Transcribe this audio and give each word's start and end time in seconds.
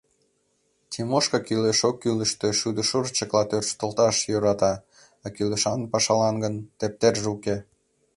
Тимошка 0.91 1.37
кӱлеш-оккӱлыштӧ 1.47 2.47
шудышырчыкла 2.59 3.43
тӧрштылаш 3.49 4.17
йӧрата, 4.31 4.73
а 5.23 5.27
кӱлешан 5.35 5.81
пашалан 5.91 6.35
гын— 6.43 6.55
тептерже 6.79 7.27
уке. 7.35 7.55